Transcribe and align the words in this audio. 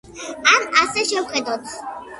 ან 0.53 0.65
ასე 0.85 1.05
შევხედოთ. 1.13 1.79